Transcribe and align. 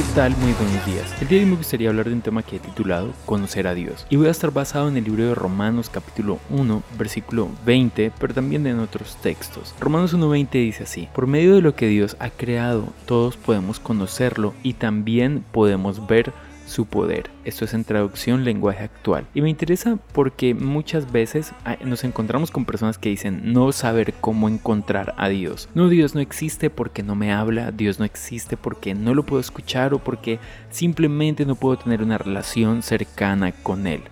¿Qué 0.00 0.06
tal? 0.14 0.34
Muy 0.38 0.54
buenos 0.54 0.86
días. 0.86 1.14
El 1.20 1.28
día 1.28 1.38
de 1.40 1.44
hoy 1.44 1.50
me 1.50 1.56
gustaría 1.58 1.90
hablar 1.90 2.08
de 2.08 2.14
un 2.14 2.22
tema 2.22 2.42
que 2.42 2.56
he 2.56 2.58
titulado 2.58 3.12
Conocer 3.26 3.66
a 3.66 3.74
Dios. 3.74 4.06
Y 4.08 4.16
voy 4.16 4.28
a 4.28 4.30
estar 4.30 4.50
basado 4.50 4.88
en 4.88 4.96
el 4.96 5.04
libro 5.04 5.26
de 5.26 5.34
Romanos 5.34 5.90
capítulo 5.90 6.38
1, 6.48 6.82
versículo 6.98 7.50
20, 7.66 8.10
pero 8.18 8.32
también 8.32 8.66
en 8.66 8.78
otros 8.78 9.18
textos. 9.20 9.74
Romanos 9.78 10.14
1.20 10.14 10.52
dice 10.52 10.84
así, 10.84 11.06
por 11.14 11.26
medio 11.26 11.54
de 11.54 11.60
lo 11.60 11.74
que 11.74 11.88
Dios 11.88 12.16
ha 12.18 12.30
creado, 12.30 12.94
todos 13.04 13.36
podemos 13.36 13.78
conocerlo 13.78 14.54
y 14.62 14.72
también 14.72 15.44
podemos 15.52 16.06
ver 16.06 16.32
su 16.70 16.86
poder. 16.86 17.30
Esto 17.44 17.64
es 17.64 17.74
en 17.74 17.84
traducción 17.84 18.44
lenguaje 18.44 18.84
actual. 18.84 19.26
Y 19.34 19.42
me 19.42 19.50
interesa 19.50 19.98
porque 20.12 20.54
muchas 20.54 21.12
veces 21.12 21.52
ah, 21.64 21.76
nos 21.84 22.04
encontramos 22.04 22.50
con 22.50 22.64
personas 22.64 22.96
que 22.96 23.10
dicen 23.10 23.52
no 23.52 23.72
saber 23.72 24.14
cómo 24.20 24.48
encontrar 24.48 25.14
a 25.18 25.28
Dios. 25.28 25.68
No, 25.74 25.88
Dios 25.88 26.14
no 26.14 26.20
existe 26.20 26.70
porque 26.70 27.02
no 27.02 27.14
me 27.14 27.32
habla, 27.32 27.72
Dios 27.72 27.98
no 27.98 28.04
existe 28.04 28.56
porque 28.56 28.94
no 28.94 29.14
lo 29.14 29.24
puedo 29.24 29.40
escuchar 29.40 29.92
o 29.92 29.98
porque 29.98 30.38
simplemente 30.70 31.44
no 31.44 31.54
puedo 31.56 31.76
tener 31.76 32.02
una 32.02 32.18
relación 32.18 32.82
cercana 32.82 33.52
con 33.52 33.86
Él. 33.86 34.02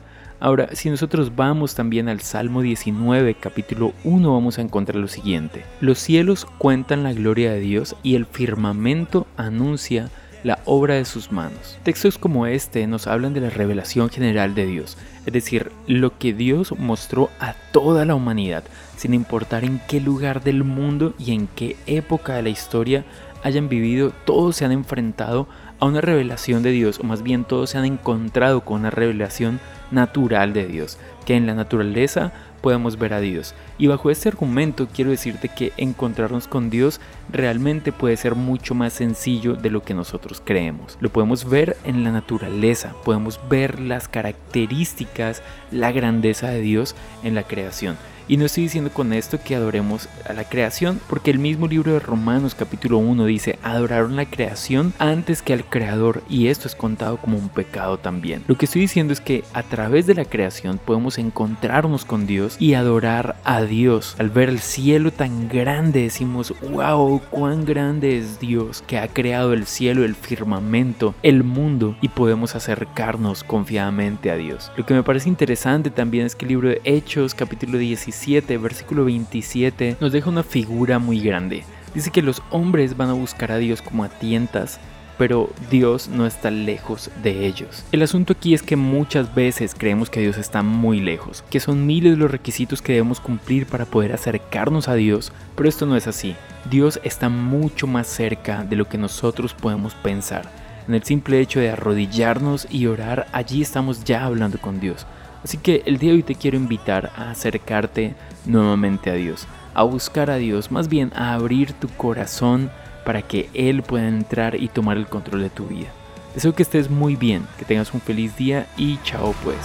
Ahora, 0.40 0.68
si 0.76 0.88
nosotros 0.88 1.34
vamos 1.34 1.74
también 1.74 2.08
al 2.08 2.20
Salmo 2.20 2.62
19, 2.62 3.34
capítulo 3.34 3.92
1, 4.04 4.32
vamos 4.32 4.58
a 4.58 4.62
encontrar 4.62 5.00
lo 5.00 5.08
siguiente. 5.08 5.64
Los 5.80 5.98
cielos 5.98 6.46
cuentan 6.58 7.02
la 7.02 7.12
gloria 7.12 7.50
de 7.50 7.58
Dios 7.58 7.96
y 8.04 8.14
el 8.14 8.24
firmamento 8.24 9.26
anuncia 9.36 10.10
la 10.44 10.60
obra 10.64 10.94
de 10.94 11.04
sus 11.04 11.32
manos. 11.32 11.78
Textos 11.82 12.18
como 12.18 12.46
este 12.46 12.86
nos 12.86 13.06
hablan 13.06 13.34
de 13.34 13.40
la 13.40 13.50
revelación 13.50 14.10
general 14.10 14.54
de 14.54 14.66
Dios, 14.66 14.96
es 15.26 15.32
decir, 15.32 15.72
lo 15.86 16.18
que 16.18 16.32
Dios 16.32 16.72
mostró 16.78 17.30
a 17.40 17.54
toda 17.72 18.04
la 18.04 18.14
humanidad, 18.14 18.64
sin 18.96 19.14
importar 19.14 19.64
en 19.64 19.80
qué 19.88 20.00
lugar 20.00 20.42
del 20.42 20.64
mundo 20.64 21.14
y 21.18 21.32
en 21.32 21.46
qué 21.48 21.76
época 21.86 22.34
de 22.34 22.42
la 22.42 22.48
historia 22.48 23.04
hayan 23.42 23.68
vivido, 23.68 24.12
todos 24.24 24.56
se 24.56 24.64
han 24.64 24.72
enfrentado 24.72 25.48
a 25.80 25.86
una 25.86 26.00
revelación 26.00 26.62
de 26.62 26.70
Dios, 26.70 26.98
o 26.98 27.04
más 27.04 27.22
bien 27.22 27.44
todos 27.44 27.70
se 27.70 27.78
han 27.78 27.84
encontrado 27.84 28.62
con 28.62 28.80
una 28.80 28.90
revelación 28.90 29.60
natural 29.90 30.52
de 30.52 30.66
Dios, 30.66 30.98
que 31.24 31.36
en 31.36 31.46
la 31.46 31.54
naturaleza 31.54 32.32
podemos 32.60 32.98
ver 32.98 33.14
a 33.14 33.20
Dios. 33.20 33.54
Y 33.78 33.86
bajo 33.86 34.10
este 34.10 34.28
argumento 34.28 34.88
quiero 34.92 35.10
decirte 35.10 35.48
que 35.48 35.72
encontrarnos 35.76 36.48
con 36.48 36.70
Dios 36.70 37.00
realmente 37.30 37.92
puede 37.92 38.16
ser 38.16 38.34
mucho 38.34 38.74
más 38.74 38.92
sencillo 38.92 39.54
de 39.54 39.70
lo 39.70 39.82
que 39.82 39.94
nosotros 39.94 40.42
creemos. 40.44 40.98
Lo 41.00 41.10
podemos 41.10 41.48
ver 41.48 41.76
en 41.84 42.02
la 42.04 42.10
naturaleza, 42.10 42.94
podemos 43.04 43.40
ver 43.48 43.80
las 43.80 44.08
características, 44.08 45.42
la 45.70 45.92
grandeza 45.92 46.48
de 46.48 46.60
Dios 46.60 46.96
en 47.22 47.34
la 47.34 47.44
creación. 47.44 47.96
Y 48.28 48.36
no 48.36 48.44
estoy 48.44 48.64
diciendo 48.64 48.90
con 48.90 49.14
esto 49.14 49.40
que 49.42 49.54
adoremos 49.54 50.06
a 50.28 50.34
la 50.34 50.44
creación, 50.44 51.00
porque 51.08 51.30
el 51.30 51.38
mismo 51.38 51.66
libro 51.66 51.94
de 51.94 51.98
Romanos 51.98 52.54
capítulo 52.54 52.98
1 52.98 53.24
dice, 53.24 53.58
adoraron 53.62 54.16
la 54.16 54.26
creación 54.26 54.92
antes 54.98 55.40
que 55.40 55.54
al 55.54 55.64
creador, 55.64 56.22
y 56.28 56.48
esto 56.48 56.68
es 56.68 56.74
contado 56.74 57.16
como 57.16 57.38
un 57.38 57.48
pecado 57.48 57.96
también. 57.96 58.44
Lo 58.46 58.58
que 58.58 58.66
estoy 58.66 58.82
diciendo 58.82 59.14
es 59.14 59.22
que 59.22 59.44
a 59.54 59.62
través 59.62 60.06
de 60.06 60.14
la 60.14 60.26
creación 60.26 60.78
podemos 60.78 61.16
encontrarnos 61.16 62.04
con 62.04 62.26
Dios 62.26 62.56
y 62.60 62.74
adorar 62.74 63.36
a 63.44 63.62
Dios. 63.62 64.14
Al 64.18 64.28
ver 64.28 64.50
el 64.50 64.60
cielo 64.60 65.10
tan 65.10 65.48
grande 65.48 66.02
decimos, 66.02 66.52
wow, 66.70 67.22
cuán 67.30 67.64
grande 67.64 68.18
es 68.18 68.38
Dios 68.38 68.84
que 68.86 68.98
ha 68.98 69.08
creado 69.08 69.54
el 69.54 69.66
cielo, 69.66 70.04
el 70.04 70.14
firmamento, 70.14 71.14
el 71.22 71.44
mundo, 71.44 71.96
y 72.02 72.08
podemos 72.08 72.54
acercarnos 72.54 73.42
confiadamente 73.42 74.30
a 74.30 74.36
Dios. 74.36 74.70
Lo 74.76 74.84
que 74.84 74.92
me 74.92 75.02
parece 75.02 75.30
interesante 75.30 75.88
también 75.88 76.26
es 76.26 76.36
que 76.36 76.44
el 76.44 76.50
libro 76.50 76.68
de 76.68 76.82
Hechos 76.84 77.34
capítulo 77.34 77.78
17 78.18 78.58
versículo 78.58 79.04
27, 79.04 79.96
nos 80.00 80.12
deja 80.12 80.28
una 80.28 80.42
figura 80.42 80.98
muy 80.98 81.20
grande. 81.20 81.64
Dice 81.94 82.10
que 82.10 82.22
los 82.22 82.42
hombres 82.50 82.96
van 82.96 83.10
a 83.10 83.14
buscar 83.14 83.52
a 83.52 83.58
Dios 83.58 83.80
como 83.80 84.02
a 84.02 84.08
tientas, 84.08 84.80
pero 85.16 85.50
Dios 85.70 86.08
no 86.08 86.26
está 86.26 86.50
lejos 86.50 87.10
de 87.22 87.46
ellos. 87.46 87.84
El 87.92 88.02
asunto 88.02 88.32
aquí 88.32 88.54
es 88.54 88.62
que 88.62 88.76
muchas 88.76 89.34
veces 89.34 89.74
creemos 89.76 90.10
que 90.10 90.20
Dios 90.20 90.36
está 90.36 90.62
muy 90.62 91.00
lejos, 91.00 91.44
que 91.48 91.60
son 91.60 91.86
miles 91.86 92.18
los 92.18 92.30
requisitos 92.30 92.82
que 92.82 92.92
debemos 92.92 93.20
cumplir 93.20 93.66
para 93.66 93.84
poder 93.84 94.12
acercarnos 94.12 94.88
a 94.88 94.94
Dios, 94.94 95.32
pero 95.56 95.68
esto 95.68 95.86
no 95.86 95.96
es 95.96 96.06
así. 96.06 96.34
Dios 96.70 97.00
está 97.04 97.28
mucho 97.28 97.86
más 97.86 98.06
cerca 98.08 98.64
de 98.64 98.76
lo 98.76 98.88
que 98.88 98.98
nosotros 98.98 99.54
podemos 99.54 99.94
pensar. 99.94 100.50
En 100.88 100.94
el 100.94 101.04
simple 101.04 101.40
hecho 101.40 101.60
de 101.60 101.70
arrodillarnos 101.70 102.66
y 102.70 102.86
orar, 102.86 103.26
allí 103.32 103.62
estamos 103.62 104.04
ya 104.04 104.24
hablando 104.24 104.58
con 104.58 104.80
Dios. 104.80 105.06
Así 105.48 105.56
que 105.56 105.82
el 105.86 105.96
día 105.96 106.10
de 106.10 106.16
hoy 106.16 106.22
te 106.22 106.34
quiero 106.34 106.58
invitar 106.58 107.10
a 107.16 107.30
acercarte 107.30 108.14
nuevamente 108.44 109.08
a 109.08 109.14
Dios, 109.14 109.46
a 109.72 109.82
buscar 109.82 110.30
a 110.30 110.36
Dios, 110.36 110.70
más 110.70 110.88
bien 110.88 111.10
a 111.14 111.32
abrir 111.32 111.72
tu 111.72 111.88
corazón 111.88 112.70
para 113.06 113.22
que 113.22 113.48
Él 113.54 113.82
pueda 113.82 114.08
entrar 114.08 114.62
y 114.62 114.68
tomar 114.68 114.98
el 114.98 115.06
control 115.06 115.40
de 115.40 115.48
tu 115.48 115.66
vida. 115.66 115.88
Deseo 116.34 116.54
que 116.54 116.62
estés 116.62 116.90
muy 116.90 117.16
bien, 117.16 117.46
que 117.58 117.64
tengas 117.64 117.94
un 117.94 118.02
feliz 118.02 118.36
día 118.36 118.66
y 118.76 118.98
chao 119.04 119.34
pues. 119.42 119.56